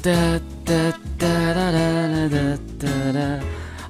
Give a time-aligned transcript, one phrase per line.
[0.00, 0.12] 哒
[0.64, 0.74] 哒
[1.18, 2.38] 哒哒哒哒
[2.78, 3.20] 哒哒。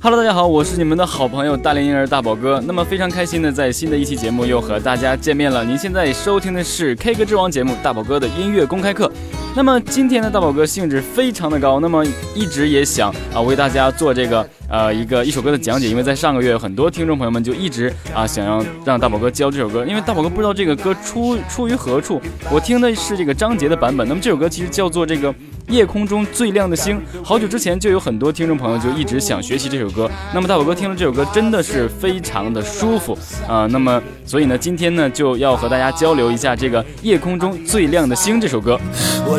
[0.00, 2.62] Hello，大家好，我是你们的好朋友大连婴儿大宝哥。
[2.64, 5.62] 那么非常开心的在新的一期节目又和大家见面了。
[5.64, 9.10] 您现在收听的是 K 歌之王节目大宝哥的音乐公开课。
[9.58, 24.06] 那么今天的大宝哥兴致非常的高，那么一直也想啊为大家做这个呃一个一首歌的讲解，因为在上个月很多听众朋友们就一直啊想要让大宝哥教这首歌，因为大宝哥不知道这个歌出出于何处，我听的是这个张杰的版本。
[24.06, 25.34] 那么这首歌其实叫做这个。
[25.68, 30.10] 夜空中最亮的星，好久之前就有很多听众朋友就一直想学习这首歌。
[30.32, 33.12] 那么大宝哥听了这首歌真的是非常的舒服
[33.46, 38.80] 啊、那么所以呢，今天呢就要和大家交流一下这个《夜空中最亮的星》这首歌。
[39.26, 39.38] 我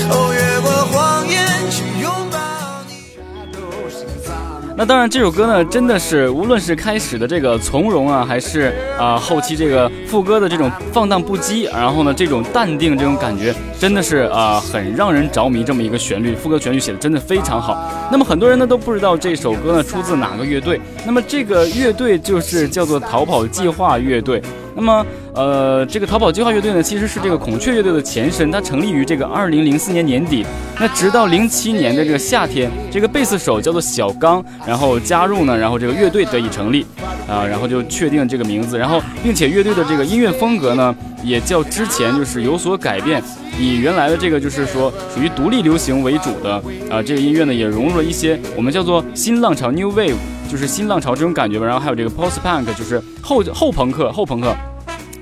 [4.81, 15.63] 那当然，这首歌呢，真的是无论是开始的这个从容啊，还是啊、后期这个副歌的这种放荡不羁，然后呢这种淡定这种感觉，真的是啊、很让人着迷。
[15.63, 17.77] 这么一个旋律，副歌旋律写的真的非常好。
[18.11, 24.41] 那么很多人呢都不知道这首歌呢出自哪个乐队，那么这个乐队就是叫做逃跑计划乐队。
[24.75, 30.45] 那么，呃，这个逃跑计划乐队呢，其实是这个孔雀乐队的前身，它成立于这个二零零四年年底。
[30.79, 36.85] 那直到零七年的这个夏天，这个贝斯手叫做小刚，然后加入呢，然后这个乐队得以成立，
[37.27, 43.21] 啊、然后就确定这个名字，然后并且乐队的这个音乐风格呢，也较之前就是有所改变，
[43.59, 46.55] 以原来的这个就是说属于独立流行为主的
[46.89, 50.15] 啊、这个音乐呢，也融入了一些我们叫做新浪潮 （New Wave）。
[50.49, 54.53] 就是新浪潮这种感觉吧，然后还有这个 post punk，就是后后朋克、后朋克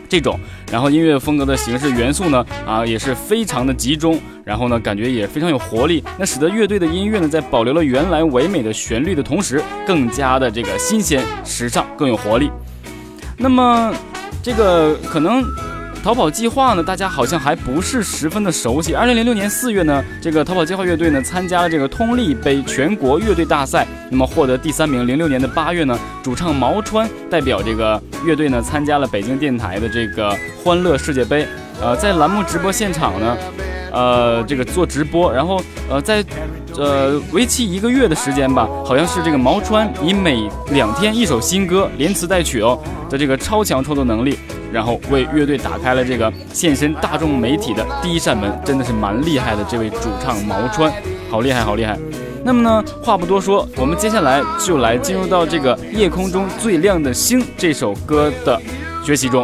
[0.10, 0.40] 这种，
[0.72, 12.50] 然后音乐风格的形式元素呢，啊也是非常的集中，然后呢感觉也非常有活力，那使得乐队的音乐呢在保留了原来唯美的旋律的同时，更加的这个新鲜、时尚，更有活力。
[13.38, 13.94] 那么
[14.42, 15.44] 这个可能。
[16.02, 18.96] 逃跑计划呢，大家好像还不是十分的熟悉。
[18.96, 25.06] 二零零六年四月呢，这个逃跑计划乐队呢参加了这个通力杯全国乐队大赛，那么获得第三名。
[25.06, 30.34] 零六年的八月呢，主唱毛川代表这个乐队呢参加了北京电台的这个
[30.64, 31.46] 欢乐世界杯，
[31.82, 33.38] 呃，在栏目直播现场呢，
[33.92, 36.24] 呃，这个做直播，然后呃在
[36.78, 44.38] 呃为期一个月的时间吧，好像是这个毛川以每两天一首新歌，连词带曲哦的这个超强创作能力。
[44.72, 49.66] 然后为乐队打开了这个现身大众媒体的第一扇门，真的是蛮厉害的。
[49.68, 50.94] 这位主唱毛川，
[51.28, 51.98] 好厉害，好厉害。
[52.44, 58.62] 那么呢，话不多说，我们接下来就来进入到这个《夜空中最亮的星》这首歌的
[59.04, 59.44] 学习中。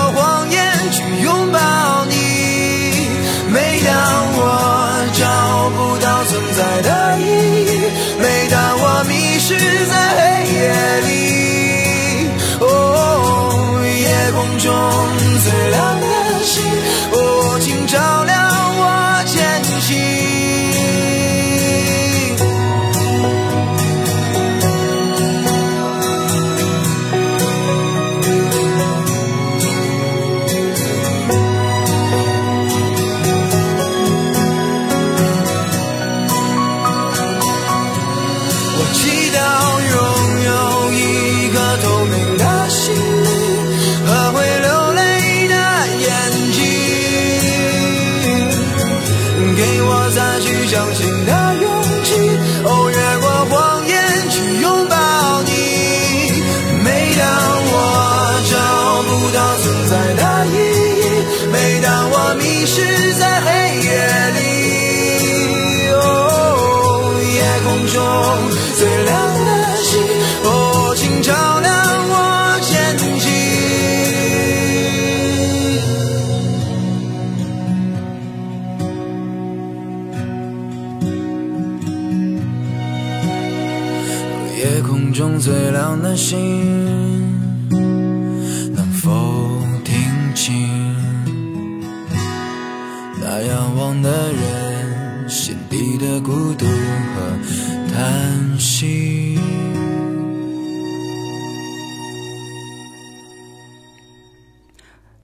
[96.23, 97.37] 孤独和
[97.91, 99.39] 叹息？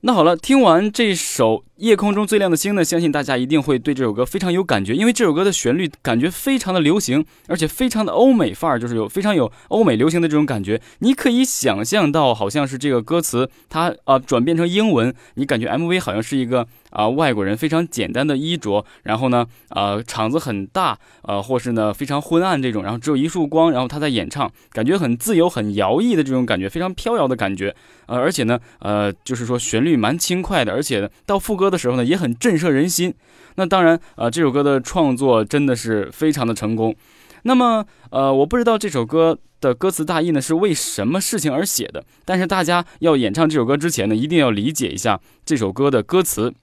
[0.02, 1.67] 那好了，听完这首。
[1.78, 2.84] 夜空中最亮的星呢？
[2.84, 10.82] 相信大家一定会对这首歌非常有感觉，因为这首歌的旋律感觉非常的流行，而且非常的欧美范儿，就是有非常有欧美流行的这种感觉。
[11.00, 27.76] 你可以想象到，好像是这个歌词它啊转变成英文，你感觉 MV 好像是一个啊外国人非常简单的衣着，然后呢啊场子很大，呃或是呢非常昏暗这种，然后只有一束光，然后他在演唱，感觉很自由、很摇曳的这种感觉，非常飘摇的感觉。
[28.08, 31.67] 呃而且呢呃就是说旋律蛮轻快的，而且到副歌。
[31.68, 33.14] 歌的时候呢，也很震慑人心。
[33.56, 36.96] 那当然，呃，这首歌的创作真的是非常的成功。
[37.44, 42.06] 那么，呃，我不知道这首歌的歌词大意呢是为什么事情而写的。
[42.24, 46.54] 但是大家要演唱这首歌之前呢，一定要理解一下这首歌的歌词。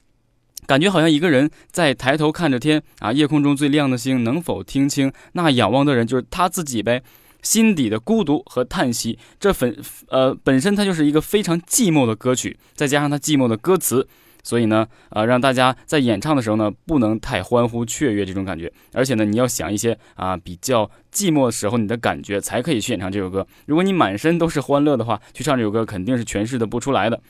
[0.67, 7.03] 感觉好像一个人在抬头看着天啊，夜空中最亮的星，能否听清那仰望的人就是他自己呗？
[7.43, 9.77] 心底的孤独和叹息，这本
[10.09, 14.09] 呃本身它就是一个非常寂寞的歌曲，再加上它寂寞的歌词。
[14.45, 23.45] 所以呢，呃，让大家在演唱的时候呢，不能太欢呼雀跃这种感觉，而且呢，你要想一些啊比较寂寞的时候你的感觉，才可以去演唱这首歌。
[23.67, 27.21] 如果你满身都是欢乐的话，去唱这首歌肯定是诠释的不出来的。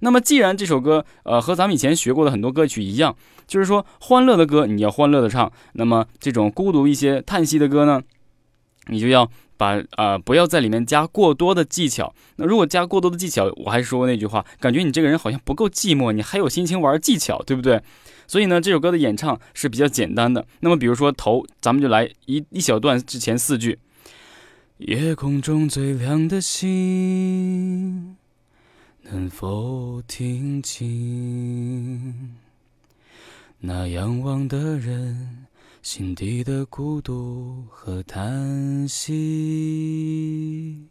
[0.00, 3.16] 那么，既然这首歌，呃，和咱们以前学过的很多歌曲一样，
[3.46, 8.02] 就是说欢乐的歌你要欢乐的唱，那么这种孤独一些、叹息的歌呢，
[8.88, 9.30] 你就要。
[9.56, 12.14] 把啊，不要在里面加过多的技巧。
[12.36, 17.82] 那如果加过多的技巧，我还是说那句话，感觉你这个人好像不够寂寞，你还有心情玩技巧，对不对？
[18.26, 20.46] 所以呢，这首歌的演唱是比较简单的。
[20.60, 23.78] 那么，比如说头，咱们就来一一小段之前四句：
[24.78, 28.16] 夜空中最亮的星，
[29.02, 32.34] 能否听清
[33.60, 35.46] 那仰望的人？
[35.84, 40.88] 心底的孤独和叹息，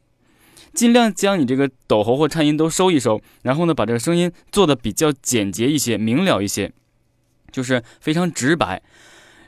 [0.71, 6.71] 尽量将你这个抖喉或颤音都收一收，然后呢，把这个声音做的比较简洁一些、明了一些，
[7.51, 8.83] 就是非常直白。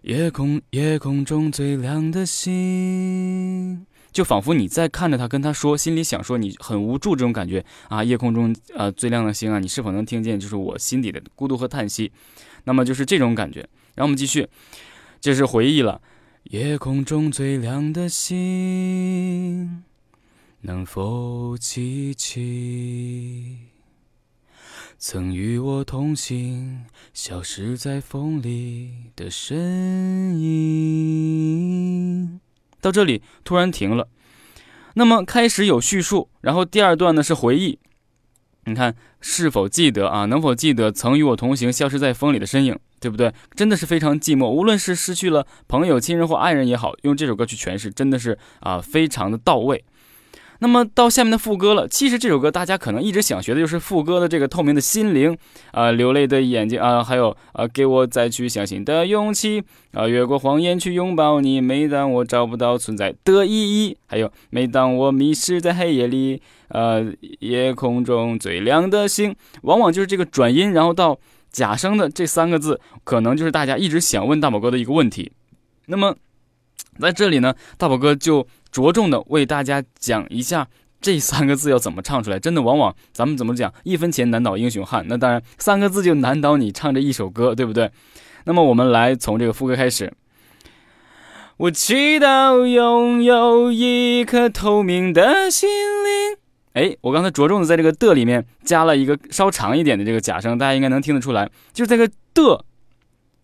[0.01, 8.03] 夜空，夜空中最亮的星，就仿佛你在看着他，跟他说，心里想说你很无助这种感觉啊。
[8.03, 10.39] 夜空中呃最亮的星啊，你是否能听见？
[10.39, 12.11] 就是我心底的孤独和叹息。
[12.63, 13.59] 那么就是这种感觉。
[13.93, 14.49] 然后我们继续。
[15.25, 16.03] 这是回忆了，
[16.43, 19.83] 夜空中最亮的星，
[20.61, 23.57] 能否记起
[24.99, 32.39] 曾与我同行、消失在风里的身影？
[32.79, 34.07] 到这里突然停了，
[34.93, 37.79] 那么开始有叙述，然后第二段呢是回忆。
[38.65, 40.25] 你看是否记得啊？
[40.25, 42.77] 能否记得曾与我同行、消失在风里的身影？
[42.99, 43.31] 对不对？
[43.55, 44.47] 真的是非常寂寞。
[44.47, 49.85] 无论是失去了朋友、亲人或爱人也好，用这首歌去诠释，真的是啊，非常的到位。
[50.59, 51.87] 那么到下面的副歌了。
[51.87, 55.37] 其实这首歌大家可能一直想学的就是副歌的这个透明的心灵
[55.71, 61.59] 啊，流泪的眼睛啊，还有啊，给我再去相信的勇气啊，越过谎言去拥抱你。
[61.59, 63.51] 每当我找不到存在的意
[63.85, 67.05] 义，还有每当我迷失在黑夜里，呃，
[67.39, 71.17] 夜空中最亮的星，往往就是这个转音，然后到
[71.51, 75.31] 假声的这三个字，可能就是大家一直想问大宝哥的一个问题。
[75.87, 76.15] 那么
[76.99, 78.47] 在这里呢，大宝哥就。
[78.75, 80.67] 着重的为大家讲一下
[80.99, 85.05] 这三个字要怎么唱出来，真的往往咱们怎么讲，一分钱难倒英雄汉。
[85.07, 87.89] 那当然，三个字就难倒你唱这一首歌，对不对？
[88.43, 90.11] 那么我们来从这个副歌开始。
[91.55, 96.37] 我祈祷拥有一颗透明的心灵。
[96.73, 102.65] 哎，我刚才着重的在这个的里面加了一个稍长一点的这个假声，大家应该能听得出来，就是这个的，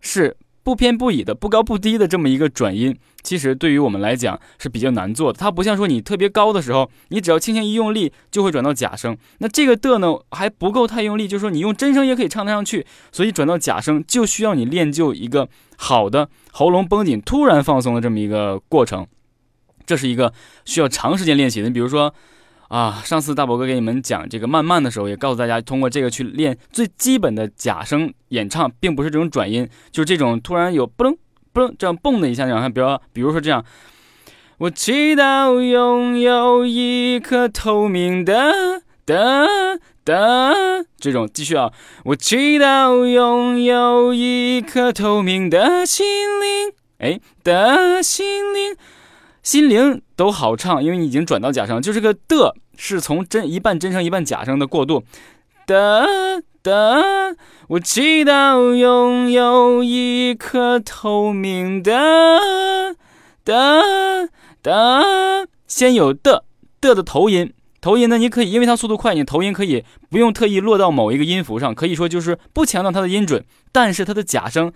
[0.01, 0.35] 是。
[0.63, 5.39] 不偏不倚的，不高不低的这么一个转音，其实对于我们来讲是比较难做的。
[5.39, 9.17] 它不像说你特别高的时候，你只要轻轻一用力就会转到假声。
[9.39, 12.85] 那这个的呢还不够太用力，就是说你用真声也可以唱得上去。
[13.11, 19.07] 所以转到假声就需要你练就一个好的喉咙绷紧、突然放松的这么一个过程。
[19.85, 20.31] 这是一个
[20.65, 21.67] 需要长时间练习的。
[21.67, 22.13] 你比如说。
[22.71, 31.13] 啊，上次大宝哥给你们讲这个慢慢的时候，也告诉大家通过这个去练最基本的假声演唱，并不是这种转音，就是这种突然有嘣
[31.53, 33.65] 嘣这样蹦的一下，然后比如比如说这样，
[34.57, 39.45] 我祈祷拥有一颗透明的的
[40.05, 41.73] 的这种继续啊，
[42.05, 46.05] 我祈祷拥有一颗透明的心
[46.39, 48.77] 灵，哎的心灵。
[49.43, 55.03] 心灵都好唱，因为你已经转到假声，就这个的是从真一半真声一半假声的过渡。
[55.65, 56.05] 的
[56.63, 57.35] 的，
[57.69, 62.95] 我祈祷拥有一颗透明的
[63.43, 64.29] 的
[64.61, 66.43] 的，先有的
[66.79, 74.71] 的的头音，头音呢你可以，因为它速度快，你头音可以不用特意落到某一个音符上，可以说就是不强调它的音准，但是它的假声。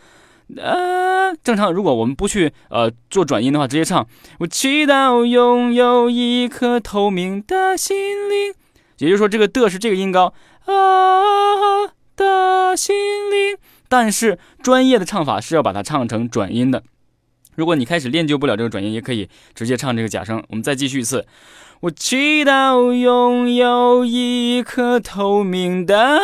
[0.57, 4.07] 呃，正常，如果我们不去呃做转音的话，直接唱。
[4.39, 7.97] 我祈祷拥有一颗透明的心
[8.29, 8.53] 灵，
[8.99, 10.33] 也就是说，这个的是这个音高
[10.65, 12.95] 啊的心
[13.31, 13.57] 灵。
[13.89, 16.83] 但是专业的唱法是要把它唱成转音的。
[17.55, 20.43] 如果你开始练就不了这个转音，也可以直接唱这个假声。
[20.49, 21.25] 我们再继续一次。
[21.81, 26.19] 我祈祷拥有一颗透明的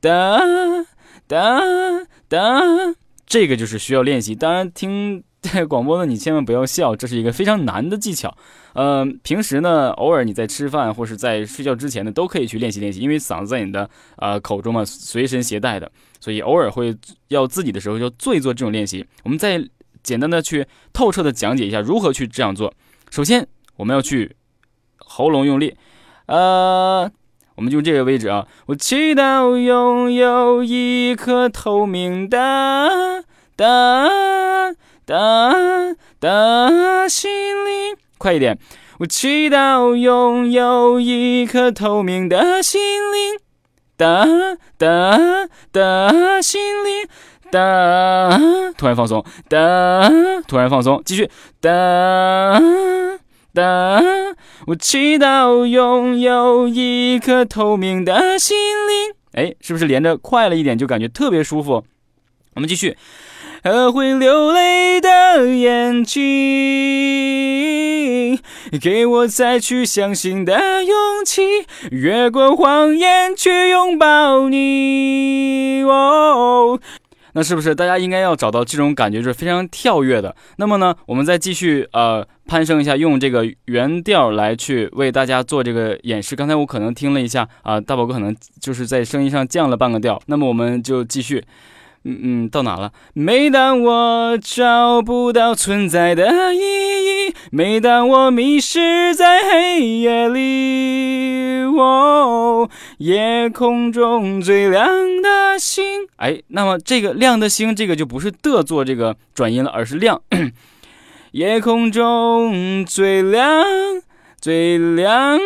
[0.00, 0.86] 的
[1.26, 2.96] 的的。
[3.26, 5.22] 这个就是需要练习，当然听
[5.68, 8.34] 广播的你千万不要笑，这是一个非常难的技巧。
[8.72, 15.90] 呃，平时呢，偶尔你在吃饭或是在睡觉之前呢，都可以去练习练习，因为嗓子在你的呃口中嘛，随身携带的，
[16.20, 16.96] 所以偶尔会
[17.28, 19.04] 要自己的时候就做一做这种练习。
[19.22, 19.62] 我们再
[20.02, 22.72] 简单的去透彻的讲解一下如何去这样做。
[23.10, 24.34] 首先，我们要去
[24.96, 25.76] 喉咙用力，
[26.26, 27.10] 呃。
[27.56, 28.46] 我们就这个位置啊！
[28.66, 33.24] 我祈祷拥有一颗透明的
[33.56, 34.74] 的
[35.06, 37.30] 的的心
[37.64, 38.58] 灵，快一点！
[38.98, 42.80] 我祈祷拥有一颗透明的心
[43.12, 43.38] 灵
[43.96, 47.08] 的的的心灵
[47.52, 51.30] 的，突然放松的，突然放松，继续
[51.60, 52.60] 的。
[53.54, 59.14] 的，我祈祷拥有一颗透明的心灵。
[59.32, 61.84] 哎，是不是连着快了一点就感觉特别舒服？
[62.54, 62.96] 我们继续。
[63.62, 66.20] 和会流泪的眼睛，
[68.78, 75.82] 给我再去相信的勇气，越过谎言去拥抱你。
[75.84, 76.78] 哦。
[77.34, 80.34] 那是不是大家应该要找到这种感觉就是非常跳跃的？
[80.56, 86.34] 那么呢，我们再继续呃攀升一下，用这个原调来去为大家做这个演示。
[86.34, 90.20] 刚才我可能听了一下啊，大宝哥可能就是在声音上降了半个调。
[90.26, 91.44] 那么我们就继续。
[92.06, 92.92] 嗯嗯，到哪了？
[93.14, 102.68] 每当我找不到存在的意义，每当我迷失在黑夜里，哦，
[102.98, 104.86] 夜空中最亮
[105.22, 106.06] 的星。
[106.16, 110.20] 哎，那么这个亮的星，这个就不是的做这个转音了，而是亮。
[111.32, 113.64] 夜空中最亮
[114.40, 115.40] 最亮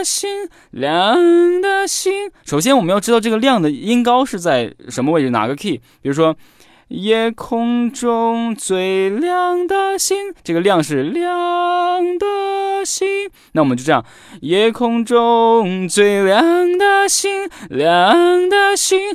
[0.00, 2.30] 的星，亮的星。
[2.46, 5.78] 首先，我们要知道这个亮的音高是在什么位置，哪个 key。
[6.00, 6.34] 比如说，
[6.88, 13.28] 夜空中最亮的星，这个亮是亮的星。
[13.52, 14.02] 那我们就这样，
[14.40, 19.14] 夜空中最亮的星，亮的星。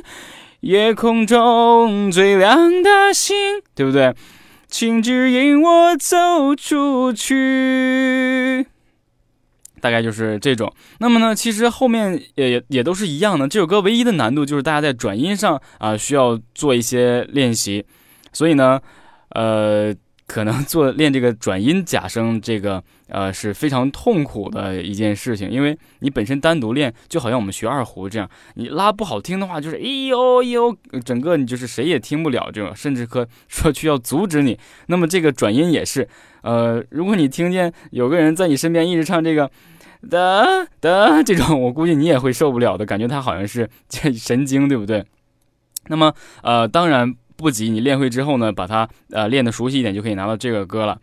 [0.60, 4.14] 夜空中最亮的星，对不对？
[4.68, 8.66] 请指引我走出去。
[9.86, 10.72] 大概就是这种。
[10.98, 13.46] 那么呢，其实后面也也也都是一样的。
[13.46, 17.84] 这首歌唯一的难度就是大家在转音上啊需要做一些练习。
[18.32, 18.80] 所以呢，
[19.28, 19.94] 呃。
[20.28, 34.58] 可能做练这个转音假声，这个呃是非常痛苦的一件事情，因为你本身单独练，就好像我们学二胡这样，你拉不好听的话，就是哎呦呦，整个你就是谁也听不了这种，甚至可说需要阻止你。
[34.88, 36.08] 那么这个转音也是，
[36.42, 39.48] 呃，如果你听见有个人在你身边一直唱这个
[40.08, 45.04] 的的这种，我估计你也会受不了的，感觉他好像是这神经，对不对？
[45.88, 46.12] 那么
[46.42, 47.14] 呃，当然。
[47.38, 50.98] 不急，你练会之后呢，把它呃练得熟悉一点，就可以拿到这个歌了。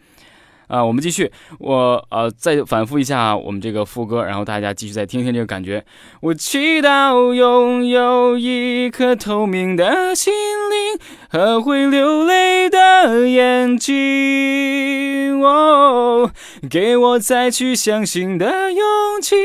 [0.65, 5.85] 啊，我们继续，我呃再反复一下我们这个副歌，然后大家继续再听听这个感觉。
[6.21, 10.33] 我祈祷拥有一颗透明的心
[10.73, 10.99] 灵
[11.29, 16.31] 和会流泪的眼睛，哦，
[16.69, 19.35] 给我再去相信的勇气，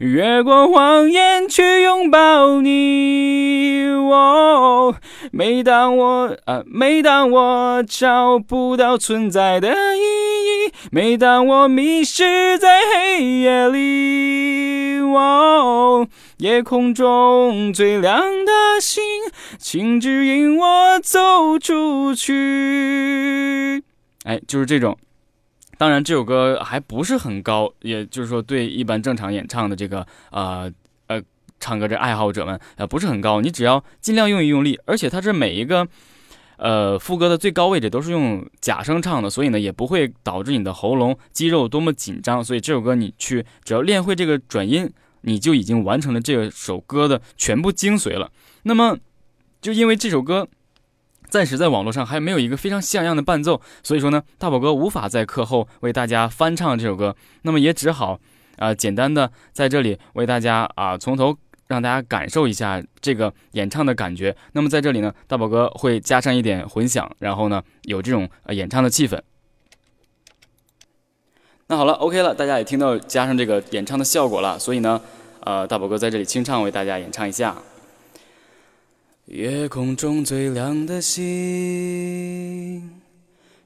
[0.00, 3.86] 越过谎言去拥抱你。
[4.08, 4.94] 哦，
[5.32, 10.72] 每当我啊，每当我找不到存在的意义。
[10.90, 16.06] 每当我迷失在黑夜里，哦，
[16.38, 19.02] 夜空中最亮的星，
[19.58, 23.82] 请指引我我走出去。
[24.24, 24.96] 哎，就是这种。
[25.78, 30.70] 当然，这首歌还不是很高，也就是说，对一般正常演唱的这个呃
[31.06, 31.20] 呃
[31.58, 33.40] 唱歌这爱好者们，呃不是很高。
[33.40, 35.86] 你只要尽量用一用力，而且它这每一个。
[36.58, 42.42] 呃，副歌的最高位置都是用假声唱的，所以呢，也不会导致你的喉咙肌肉多么紧张。
[42.42, 48.32] 所以这首歌你去只要练会这个转音，你就已经完成了这首歌的全部精髓了。
[48.62, 48.96] 那么，
[49.60, 50.48] 就因为这首歌
[51.28, 58.18] 暂时在网络上还没有一个非常像样的伴奏，所以说呢，大宝哥无法在课后为大家翻唱这首歌，那么也只好
[58.58, 61.36] 啊，简单的在这里为大家啊从头。
[61.68, 64.36] 让大家感受一下这个演唱的感觉。
[64.52, 69.20] 那么在这里呢，大宝哥会加上一点混响，然后呢有这种呃演唱的气氛。
[71.66, 75.00] 那好了，OK 了，大家也听到加上这个演唱的效果了，所以呢，
[75.40, 77.56] 呃，大宝哥在这里清唱为大家演唱一下。
[79.26, 82.88] 夜空中最亮的星，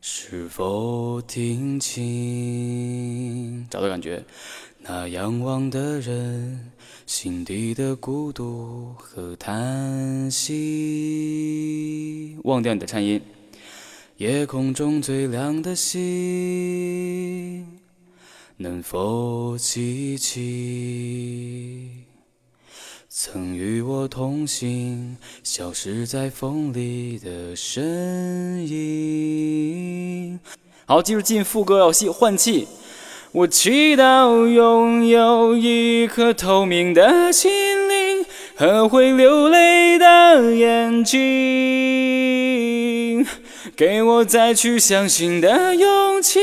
[0.01, 3.67] 是否听清？
[3.69, 4.25] 找到感觉。
[4.79, 6.73] 那仰望的人。
[7.07, 10.55] 心底的孤独和叹息，
[12.45, 13.21] 忘掉你的颤音。
[14.19, 17.67] 夜空中最亮的星，
[18.57, 22.05] 能否记起
[23.13, 30.39] 曾与我同行、消失在风里的身影？
[30.87, 32.69] 好，记住进副歌要细换气。
[33.33, 37.51] 我祈祷拥有一颗透明的心
[37.89, 41.19] 灵和会流泪的眼睛，
[43.75, 46.39] 给我再去相信的勇气，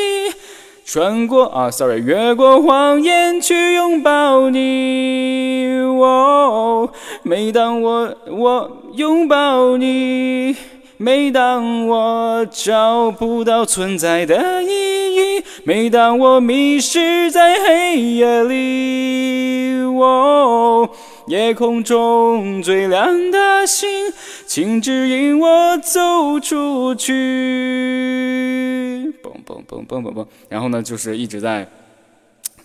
[0.90, 5.68] 穿过啊，sorry，越过谎言去拥抱你。
[5.84, 6.90] 哦，
[7.24, 10.56] 每当我我拥抱你。
[10.96, 20.90] 每当我找不到存在的意义，每当我迷失在黑夜里，哦，
[21.28, 23.90] 夜空中最亮的星，
[24.46, 27.14] 请指引我走出去。
[29.22, 31.68] 嘣嘣嘣嘣嘣嘣，然后呢，就是一直在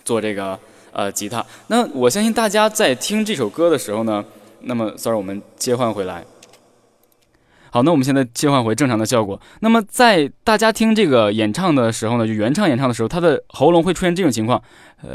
[0.05, 0.57] 做这个
[0.93, 1.45] 呃吉他。
[1.67, 4.23] 那我相信大家在听这首歌的时候呢，
[4.61, 6.23] 那么，sorry，我们切换回来。
[7.69, 9.41] 好，那我们现在切换回正常的效果。
[9.59, 14.63] 那么在大家听这个演唱的时候呢，就原唱演唱的时候，他的喉咙会出现这种情况。
[15.01, 15.11] 呃，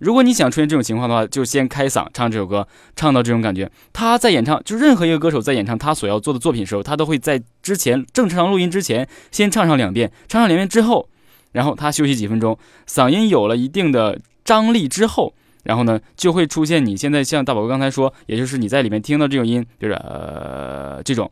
[0.00, 3.70] 如果你想出现这种情况的话，就先开嗓唱这首歌，唱到这种感觉。
[3.92, 11.08] 他在演唱，就任何一个歌手在演唱他所要做的作品的时候，他都会在之前正常录音之前先唱上两遍，唱上两遍之后，
[11.52, 15.34] 然后他休息几分钟，嗓音有了一定的张力之后。
[15.64, 21.28] 然后呢，就会出现你现在像大宝哥刚才说，也就是你在里面听到这种音，就是呃这种，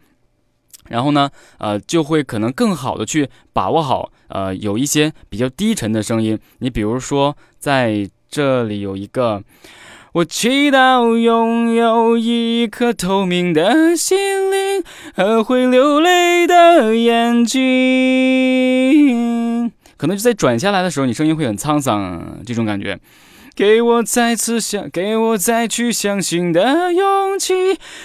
[0.88, 6.36] 然后呢，呃，就会可能更好的去把握好，呃，有一些比较低沉的声音。
[6.58, 9.44] 你比如说，在这里有一个，
[10.10, 14.82] 我祈祷拥有一颗透明的心灵
[15.14, 17.62] 和会流泪的眼睛。
[19.96, 22.98] 可能就在转下来的时候，你声音会很沧桑，这种感觉。
[23.56, 27.54] 给我再次相，给我再去相信的勇气，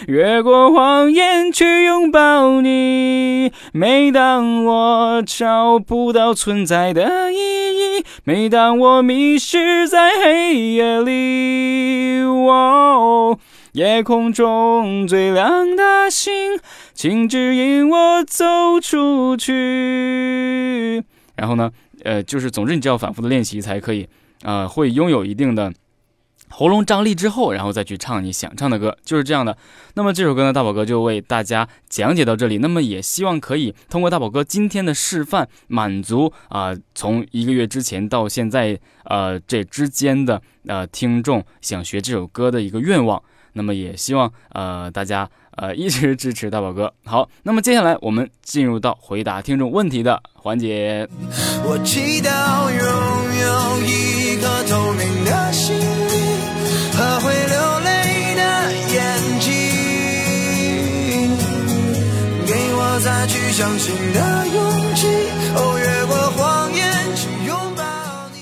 [0.08, 3.52] 越过谎言去拥抱你。
[3.74, 13.40] 每当我找不到存在的意义，每当我迷失在黑夜里，哦，
[13.72, 16.60] 夜空中最亮的星，
[16.94, 21.04] 请指引我走出去。
[21.36, 21.72] 然后呢，
[22.04, 24.08] 呃，就是总之，你就要反复的练习才可以。
[24.44, 25.72] 呃，会拥有一定的
[26.50, 29.56] 喉咙张力之后，然后再去唱你想唱的歌，就是这样的。
[29.94, 32.58] 那么这首歌呢，大宝哥就为大家讲解到这里。
[32.58, 43.22] 那么也希望可以通过大宝哥今天的示范，满足啊从一个月之前到现在呃这之间的呃听众想学这首歌的一个愿望。
[43.54, 46.92] 那么也希望呃大家呃一直支持大宝哥。
[47.04, 51.08] 好，那么接下来我们进入到回答听众问题的环节。
[51.64, 52.82] 我祈祷拥
[53.42, 54.19] 有一
[55.52, 55.76] 心
[56.94, 58.42] 和会流泪的
[58.94, 59.00] 眼
[59.40, 59.48] 睛，
[62.46, 65.08] 给我再去相信的勇气。
[65.56, 66.80] 哦，越过谎言
[67.16, 67.84] 去拥抱
[68.34, 68.38] 你。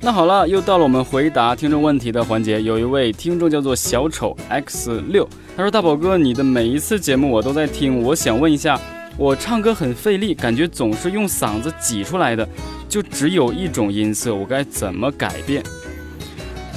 [0.00, 2.60] 那好了，又到了我们回答听众问题的环节。
[2.60, 8.80] 有一位听众叫做小丑 X 六，他说：“大宝哥，你的每一次节目我都在听，我想问一下，
[9.16, 12.48] 我唱歌很费力，感觉总是用嗓子挤出来的，
[12.92, 15.62] 就只有一种音色，我该怎么改变？”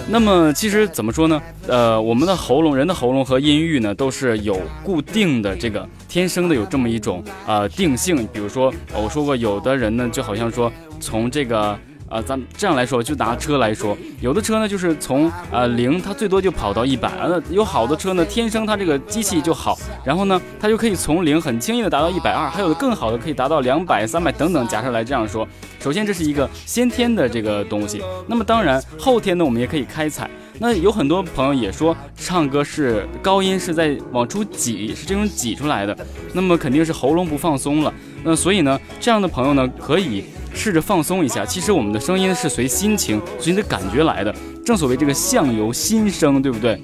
[0.07, 1.41] 那么其实怎么说呢？
[1.67, 8.25] 呃，我们的喉咙，人的喉咙和音域呢，都是有固定的这个天生的有这么一种呃定性。
[8.31, 11.77] 比如说，我说过，有的人呢，就好像说从这个。
[12.07, 17.11] 呃，咱这样来说，就拿车来说，有的车呢，就是从呃零，它最多就跑到一百。
[17.27, 22.47] 那有好的车呢，天生它这个机器就好，然后呢，它就可以从零很轻易的达到一百二。
[22.47, 24.67] 还有的更好的可以达到两百、三百等等。
[24.67, 25.47] 假设来这样说，
[25.79, 28.03] 首先这是一个先天的这个东西。
[28.27, 30.29] 那么当然后天呢，我们也可以开采。
[30.59, 35.97] 那有很多朋友也说，唱歌是高音是在往出挤，是这种挤出来的。
[36.33, 37.91] 那么肯定是喉咙不放松了。
[38.23, 40.23] 那所以呢，这样的朋友呢，可以。
[40.55, 44.33] 试着放松一下，其实我们的声音是随心情、随你的感觉来的。
[44.65, 46.81] 正所谓这个相由心生，对不对？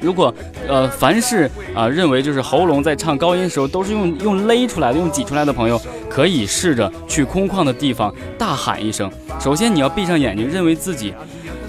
[0.00, 0.34] 如果
[0.68, 9.10] 呃凡是啊认为就是喉咙在唱高音的时候都是用用勒出来的、用挤出来的朋友，可以试着去空旷的地方大喊一声。
[9.40, 11.12] 首先你要闭上眼睛，认为自己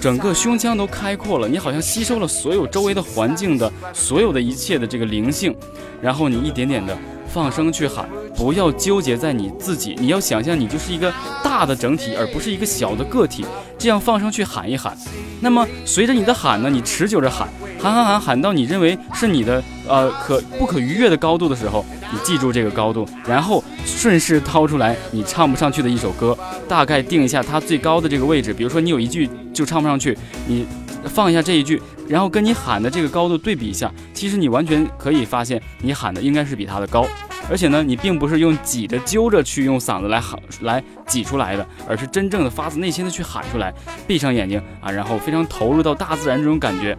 [0.00, 5.54] 整个胸腔都开阔了，你好像吸收了所有周围的环境的所有的一切的这个灵性，
[6.00, 6.96] 然后你一点点的
[7.36, 8.08] 放声去喊。
[8.34, 11.12] 不要纠结在你自己，你要想象你就是一个
[11.44, 13.44] 大的整体，而不是一个小的个体。
[13.76, 14.96] 这样放声去喊一喊，
[15.42, 17.46] 那么随着你的喊呢，你持久着喊，
[17.78, 28.54] 喊喊喊喊到你认为是你的呃可不可逾越的高度的时候，你记住这个高度，然后顺势掏出来你唱不上去的一首歌，大概定一下它最高的这个位置。
[28.54, 30.66] 比如说你有一句就唱不上去，你
[31.06, 37.06] 放一下这一句，然后跟你喊的这个高度对比一下，其实你完全可以发现你喊的应该是比他的高。
[37.48, 43.72] 而且呢，你并不是用挤着、揪着去用嗓子来喊、来挤出来的，而是真正的发自内心的去喊出来。
[44.04, 46.98] 闭上眼睛啊，然后非常投入到大自然这种感觉，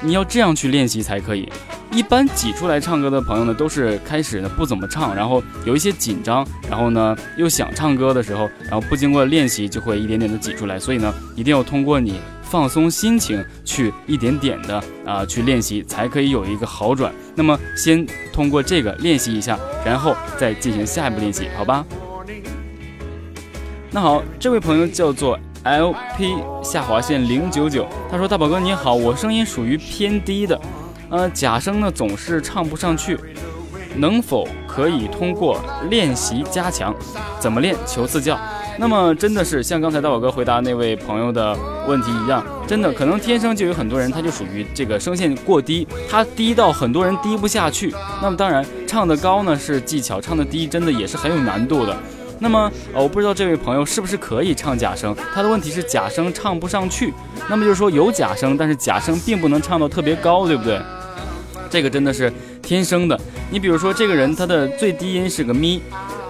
[0.00, 1.46] 你要这样去练习才可以。
[1.92, 10.78] 一般挤出来唱歌的朋友呢，都是开始呢不怎么唱，然后有一些紧张，然后呢又想唱歌的时候，然后不经过练习就会一点点的挤出来。
[10.78, 12.18] 所以呢，一定要通过你。
[12.48, 17.12] 放松心情，去一点点的啊，去练习，才可以有一个好转。
[17.34, 21.84] 那么，先通过这个练习一下，然后再进行下一步练习，好吧？
[23.90, 30.60] 那好，这位朋友叫做 L P 下划线零九九，他说：“大宝哥你好，我声音属于偏低的，
[31.10, 33.18] 呃，假声呢总是唱不上去，
[33.96, 36.94] 能否可以通过练习加强？
[37.40, 37.74] 怎么练？
[37.86, 38.38] 求赐教。”
[38.78, 41.56] 那么真的是像刚才大宝哥回答那位朋友的
[41.88, 47.94] 问题一样，真的可能天生就有很多人，他就属于这个声线过低，他低到很多人低不下去。
[48.22, 51.96] 那么当然，唱得高呢是技巧，唱得低真的也是很有难度的。
[52.38, 57.14] 那么呃，我不知道这位朋友是不是可以唱假声，他的问题是假声唱不上去。
[57.48, 60.78] 那么就是说有假声，但是假声并不能唱到特别高，对不对？
[61.70, 62.30] 这个真的是
[62.62, 63.18] 天生的。
[63.50, 65.80] 你比如说这个人他的最低音是个咪。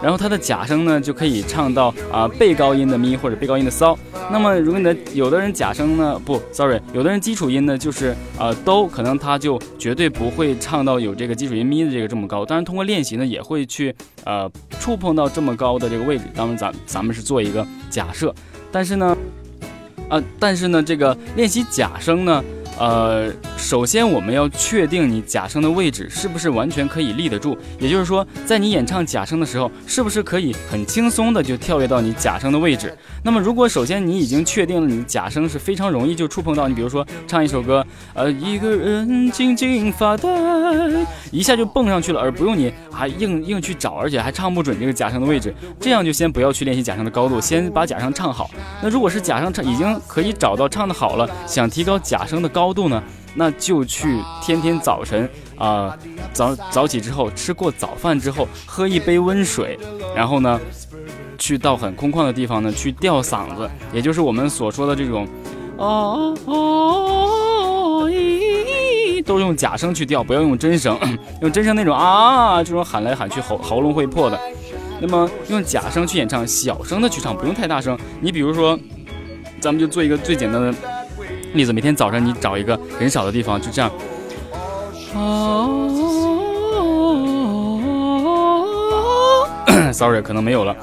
[0.03, 3.99] 然后它的假声呢就可以唱到啊倍高音的咪或者倍高音的骚。
[4.31, 12.45] 那么如果你的有的人假声呢不，sorry，有的人基础音呢就是呃都，可能他就绝对不会唱到有这个基础音咪的这个这么高。
[12.45, 16.25] 当然通过练习呢也会去呃触碰到这么高的这个位置。
[16.35, 18.35] 当然咱咱们是做一个假设，
[18.71, 19.17] 但是呢，
[20.09, 22.45] 啊但是呢这个练习假声呢。
[22.79, 32.95] 呃，首先我们要确定你假声的位置是不是完全可以立得住，也就是说，在你演唱假声的时候，是不是可以很轻松的就跳跃到你假声的位置？
[33.23, 40.29] 那么，如果首先你已经确定了你假声是非常容易就触碰到，你比如说唱一首歌，呃，一个人静静发呆，
[41.31, 48.51] 一下就蹦上去了，而不用你还硬硬去找，而且还唱不准这个假声的位置，这样就先不要去练习假声的高度，先把假声唱好。
[48.83, 52.66] 那如果是假声唱已经可以找到唱的好了，想提高假声的高。
[52.67, 53.01] 高度呢？
[53.37, 55.97] 那就去天天早晨啊，
[56.33, 59.79] 早早起之后吃过早饭之后，喝一杯温水，
[60.17, 60.61] 然后呢，
[61.39, 65.29] 去到很空旷的地方呢，去吊嗓子，也就是我们所说的这种，
[65.77, 70.99] 哦哦咦，都用假声去吊，不要用真声，
[71.41, 74.37] 用真声那种啊，这种喊来喊去喉喉咙会破的。
[75.01, 77.97] 那么用假声去演唱，小声的去唱，不用太大声。
[78.21, 78.77] 你比如说，
[79.61, 80.75] 咱们就做一个最简单的。
[81.57, 83.91] 例子，每天早上你找一个人少的地方，就这样。
[89.93, 90.77] Sorry，可能没有了。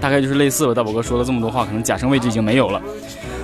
[0.00, 0.74] 大概就是类似了。
[0.74, 2.80] 大宝哥说了这么多话，可能假声位置已经没有了。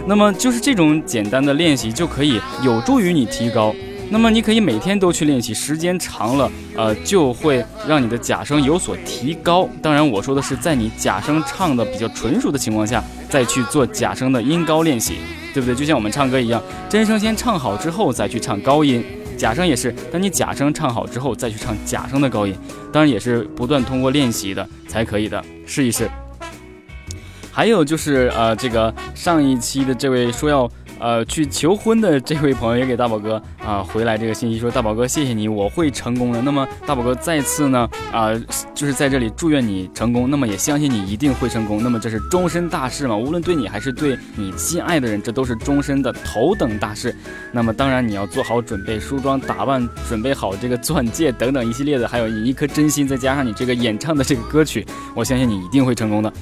[0.07, 3.75] 那么就是这种简单的练习就可以有助于你提高。
[4.11, 9.69] 那么你可以每天都去练习，时间长了，呃，就会让你的假声有所提高。
[9.83, 15.17] 当然，我说的是在你假声唱的比较纯熟的情况下，再去做假声的音高练习，
[15.53, 15.75] 对不对？
[15.75, 19.05] 就像我们唱歌一样，真声先唱好之后再去唱高音，
[19.37, 22.55] 假声也是，当你假声唱好之后再去唱假声的高音，
[22.93, 26.09] 当然也是不断通过练习的才可以的，试一试。
[27.51, 30.71] 还有就是，呃，这个上一期的这位说要。
[31.05, 36.41] 呃，去求婚的这位朋友也给大宝哥啊回来这个信息说，大宝哥谢谢你，我会成功的。
[36.41, 38.31] 那么大宝哥再次呢啊，
[38.75, 40.31] 就是在这里祝愿你成功。
[40.31, 41.83] 那么也相信你一定会成功。
[41.83, 47.15] 那么这是终身大事嘛，无论对你还是对你心爱的人，这都是终身的头等大事。
[47.53, 56.33] 那么当然你要做好准备，梳妆打扮，准备好这个钻戒等等一系列的，还有你一颗真心，再加上你这个演唱的这个歌曲，我相信你一定会成功的。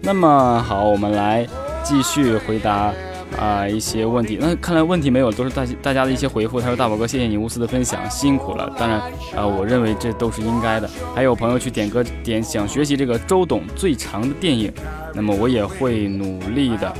[0.00, 1.46] 那么好，我们来
[1.84, 2.92] 继续回答。
[3.38, 6.60] 啊，一些问题，那看来问题没有，都是大大家的一些回复。
[6.60, 8.70] 他说：“大宝哥，谢谢你无私的分享，辛苦了。
[8.78, 9.00] 当然，
[9.34, 10.88] 啊，我认为这都是应该的。
[11.14, 14.72] 还有朋友去点歌点，想学习这个周董最长的电影，
[15.14, 16.92] 那么我也会努力的。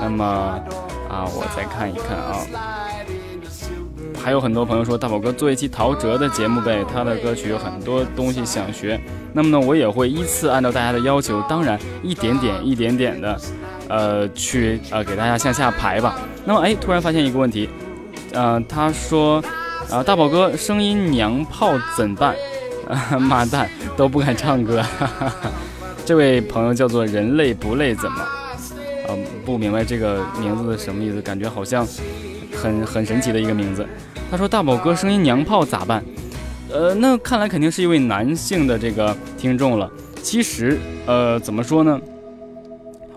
[0.00, 0.24] 那么，
[1.08, 2.36] 啊，我再看一看啊。
[4.22, 9.00] 还有很多朋友说，大宝哥做一期陶喆的节目呗，他的歌曲有很多东西想学。
[9.32, 13.40] 那么呢，我也会依次按照大家的要求，当然一点点一点点的。”
[13.92, 16.18] 呃，去呃给大家向下排吧。
[16.46, 17.68] 那么，哎，突然发现一个问题，
[18.32, 19.44] 呃，他说，
[19.90, 22.34] 啊，大宝哥声音娘炮怎办？
[23.20, 24.82] 妈蛋，都不敢唱歌。
[26.06, 28.26] 这位朋友叫做人类不累怎么？
[29.06, 31.86] 呃，不明白这个名字的什么意思，感觉好像
[32.54, 33.86] 很很神奇的一个名字。
[34.30, 36.02] 他说大宝哥声音娘炮咋办？
[36.72, 39.90] 呃，那看来肯定是一位男性的这个听众了。
[40.22, 42.00] 其实，呃，怎么说呢？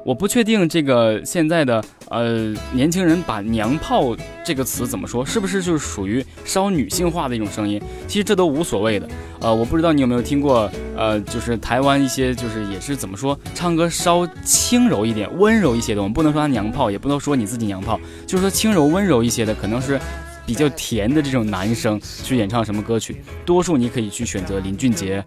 [0.05, 4.15] 我不确定这个现在的呃年轻人把“娘炮”
[4.45, 7.81] 这个词怎么说，是不是就是属于稍女性化的一种声音？
[8.07, 9.09] 其实这都无所谓的。
[9.41, 16.01] 呃，我不知道你有没有听过，呃，就是台湾一些就是也是怎么说，唱歌稍轻柔一点、温柔一些的。
[16.03, 19.99] 我们不能说他娘炮，也不能说你自己娘炮，就是说轻柔温柔一些的，可能是
[20.45, 23.23] 比较甜的这种男生去演唱什么歌曲。
[23.43, 25.25] 多数你可以去选择林俊杰。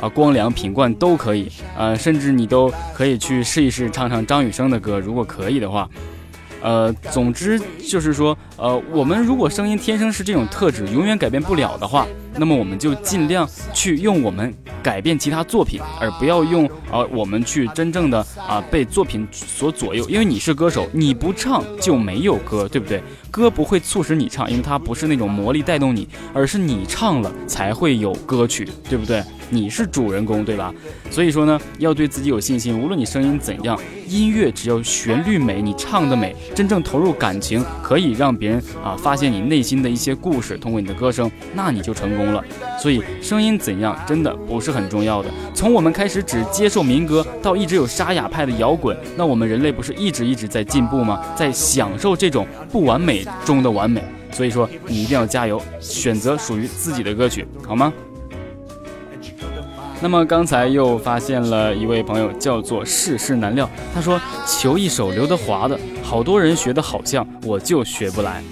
[0.00, 5.88] 啊，光良、品冠都可以，呃，甚至你都可以去试一试唱唱张雨生的歌，如果可以的话，
[6.62, 23.02] 呃，总之就是说，呃，我们如果声音天生是这种特质，永远改变不了的话，那么我们就尽量去用我们改变其他作品，而不要用啊，我们去真正的啊被作品所左右，因为你是歌手，你不唱就没有歌，对不对？
[23.30, 29.22] 歌不会促使你唱，因为它不是那种魔力带动你，而是你唱了才会有歌曲，对不对？
[29.52, 30.72] 你是主人公，对吧？
[31.10, 32.78] 所以说呢，要对自己有信心。
[32.80, 40.56] 无论你声音怎样，音乐只要旋律美，你唱的美，真正投入感情，可以让别人啊发现你内心的一些故事。
[40.56, 42.44] 通过你的歌声，那你就成功了。
[42.80, 45.28] 所以声音怎样，真的不是很重要的。
[45.54, 51.22] 从我们开始只接受民歌，到一直有沙哑派的摇滚，那我们人类不是一直一直在进步吗？
[51.36, 54.02] 在享受这种不完美中的完美。
[54.32, 57.92] 所以说你一定要加油，选择属于自己的歌曲，好吗？
[60.02, 68.42] 那么刚才又发现了一位朋友，叫做世事难料，他说求一首刘德华的，好多人学的好像，我就学不来。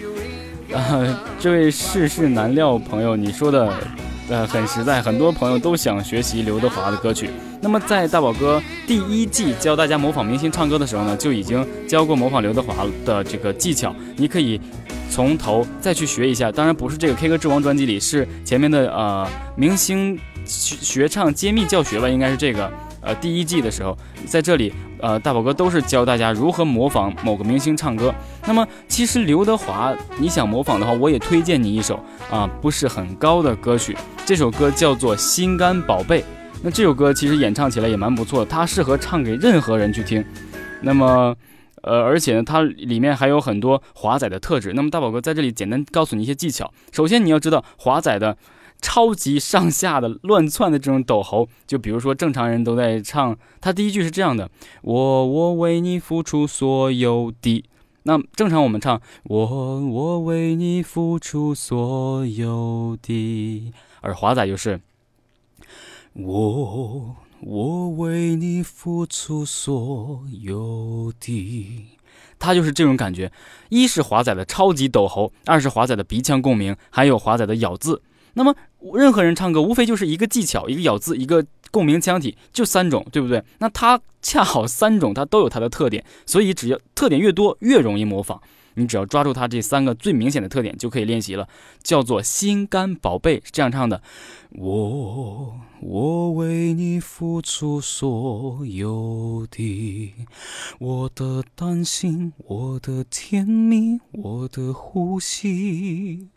[0.72, 3.72] 啊， 这位世事难料朋友，你说的
[4.28, 7.31] 呃很实在，很多朋友都想学习刘德华的歌曲。
[7.61, 14.61] 那么在大宝哥第一季教大家模仿明星唱歌的时候呢，就已经教过模仿刘德华的这个技巧，你可以
[15.11, 16.52] 从头再去学一下。
[16.52, 20.18] 当然不是这个 K 歌之王专辑里，是前面的呃明星。
[20.50, 22.72] 学唱揭秘教学吧，应该是这个。
[23.00, 28.12] 呃，第一季的时候，在这里，呃，大宝哥都是教大家如何模仿某个明星唱歌。
[28.46, 31.98] 那么，其实刘德华，你想模仿的话，我也推荐你一首
[32.30, 33.96] 啊，不是很高的歌曲。
[34.26, 36.20] 这首歌叫做《心肝宝贝》。
[36.62, 40.24] 那这首歌其实演唱起来也蛮不错的，它适合唱给任何人去听。
[40.82, 41.34] 那么，
[41.82, 44.72] 呃，而且呢，它里面还有很多华仔的特质。
[44.74, 46.72] 那么，大宝哥在这里简单告诉你一些技巧。
[46.90, 48.37] 首先，你要知道华仔的。
[48.80, 54.50] 超级上下的乱窜的这种抖喉，就比如说正常人都在唱，他第一句是这样的：
[54.82, 57.64] 我我为你付出所有的。
[58.04, 64.80] 那正常我们唱我我为你付出所有的，而华仔就是
[66.14, 71.86] 我我为你付出所有的，
[72.38, 73.30] 他就是这种感觉。
[73.68, 78.00] 一是华仔的超级抖喉，二是华仔的鼻腔共鸣，还有华仔的咬字。
[78.38, 78.55] 那么，
[78.94, 83.42] 任何人唱歌无非就是一个技巧、一个咬字、一个共鸣腔体，就三种，对不对？
[83.59, 88.40] 那它恰好三种，它都有它的特点，所以只要特点越多，越容易模仿。
[88.78, 91.48] 你只要抓住它这三个最明显的特点，就可以练习了。
[91.82, 94.00] 叫做心肝宝贝，是这样唱的：
[94.50, 100.14] 我我为你付出所有的，
[100.78, 106.28] 我的担心，我的甜蜜，我的呼吸，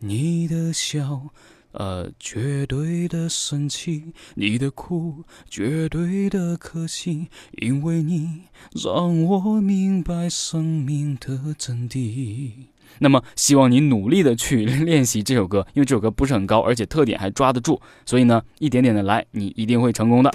[0.00, 1.30] 你的笑。
[1.78, 7.26] 呃，绝对的神奇，你的哭，绝对的可惜，
[7.60, 8.44] 因为你
[8.82, 12.50] 让我明白生命的真谛。
[13.00, 20.34] 那么，希望你努力的去 练习这首歌，因为这首歌不是很高，而且特点还抓得住，所以呢，一点点的来，你一定会成功的。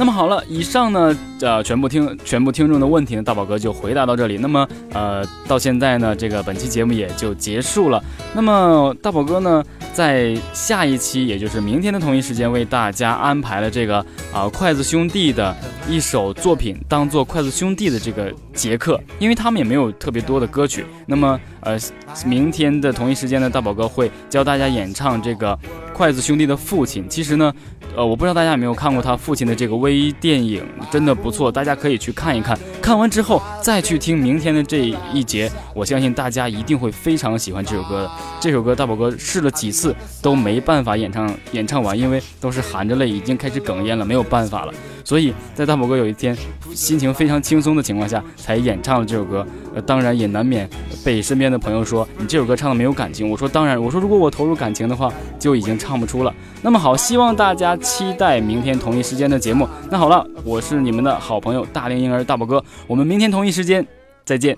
[0.00, 4.38] 那么好了，以上呢，呃，全部听全部听众的问题呢，大宝哥就回答到这里。
[4.38, 8.00] 那么，呃，到现在呢，这个本期节目也就结束了。
[8.32, 9.60] 那么，大宝哥呢，
[9.92, 13.98] 在下一期，也就是明天的同一时间，为大家安排了这个
[14.32, 15.52] 啊，筷子兄弟的
[15.88, 20.86] 一首作品，当做筷子兄弟的这个节课，因为他们也没有特别多的歌曲。
[21.06, 21.76] 那么，呃，
[22.24, 25.58] 明天的同一时间呢，大宝哥会教大家演唱这个
[25.92, 27.04] 筷子兄弟的父亲。
[27.08, 27.52] 其实呢。
[27.98, 32.56] 呃，我不知道大家有没有看过他父亲的这个微电影，真的不错，大家可以去看一看。
[32.80, 38.10] 看完之后再去听明天的这一节，我相信大家一定会非常喜欢这首歌的。
[38.38, 44.72] 这首歌大宝哥试了几次都没办法演唱演唱完，因为都是含着泪，已经开始哽咽了，没有办法了。
[45.08, 46.36] 所以在大宝哥有一天
[46.74, 49.46] 心情非常轻松的情况下，才演唱了这首歌。
[49.74, 50.68] 呃，当然也难免
[51.02, 53.26] 被身边的朋友说你这首歌唱的没有感情。
[53.26, 56.34] 我说当然，我说如果我投入感情的话，就已经唱不出了。
[56.60, 59.66] 那么好，希望大家期待明天同一时间的节目。
[59.90, 63.86] 那好了，我是你们的好朋友大龄婴儿大宝哥，我们明天同一时间
[64.26, 64.54] 再见。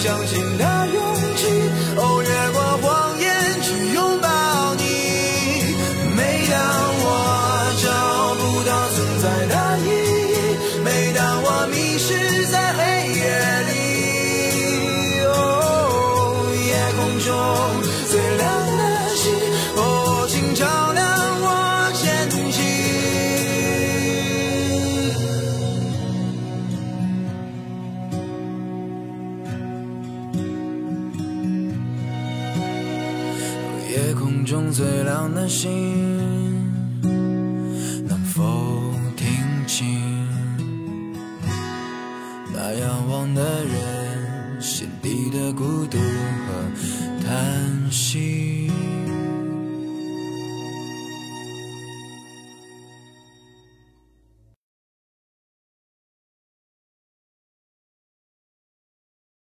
[0.00, 1.09] 相信那有。